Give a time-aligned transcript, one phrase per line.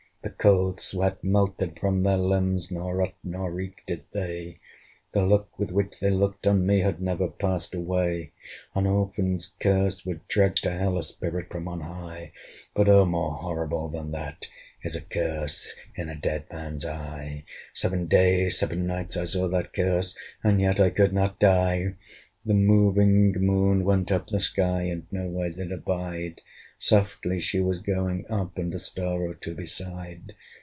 [0.23, 4.59] The cold sweat melted from their limbs, Nor rot nor reek did they:
[5.13, 8.31] The look with which they looked on me Had never passed away.
[8.75, 12.33] An orphan's curse would drag to Hell A spirit from on high;
[12.75, 13.03] But oh!
[13.05, 14.47] more horrible than that
[14.83, 17.43] Is a curse in a dead man's eye!
[17.73, 21.95] Seven days, seven nights, I saw that curse, And yet I could not die.
[22.45, 26.41] The moving Moon went up the sky, And no where did abide:
[26.79, 30.33] Softly she was going up, And a star or two beside.